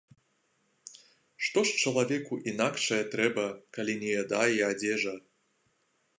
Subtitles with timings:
[1.47, 3.45] Што ж чалавеку інакшае трэба,
[3.79, 5.15] калі не яда й адзежа?